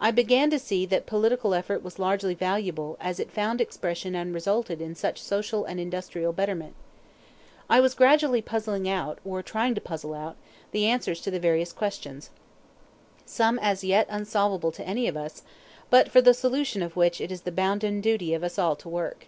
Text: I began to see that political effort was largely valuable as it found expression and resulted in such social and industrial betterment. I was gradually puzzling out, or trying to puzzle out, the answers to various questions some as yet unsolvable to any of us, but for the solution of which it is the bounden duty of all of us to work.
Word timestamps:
I 0.00 0.10
began 0.12 0.48
to 0.48 0.58
see 0.58 0.86
that 0.86 1.04
political 1.04 1.52
effort 1.52 1.82
was 1.82 1.98
largely 1.98 2.32
valuable 2.32 2.96
as 2.98 3.20
it 3.20 3.30
found 3.30 3.60
expression 3.60 4.14
and 4.14 4.32
resulted 4.32 4.80
in 4.80 4.94
such 4.94 5.20
social 5.20 5.66
and 5.66 5.78
industrial 5.78 6.32
betterment. 6.32 6.74
I 7.68 7.78
was 7.78 7.92
gradually 7.92 8.40
puzzling 8.40 8.88
out, 8.88 9.18
or 9.26 9.42
trying 9.42 9.74
to 9.74 9.80
puzzle 9.82 10.14
out, 10.14 10.36
the 10.70 10.86
answers 10.86 11.20
to 11.20 11.38
various 11.38 11.74
questions 11.74 12.30
some 13.26 13.58
as 13.58 13.84
yet 13.84 14.06
unsolvable 14.08 14.72
to 14.72 14.86
any 14.88 15.06
of 15.06 15.18
us, 15.18 15.42
but 15.90 16.08
for 16.10 16.22
the 16.22 16.32
solution 16.32 16.82
of 16.82 16.96
which 16.96 17.20
it 17.20 17.30
is 17.30 17.42
the 17.42 17.52
bounden 17.52 18.00
duty 18.00 18.32
of 18.32 18.40
all 18.58 18.72
of 18.72 18.76
us 18.78 18.82
to 18.84 18.88
work. 18.88 19.26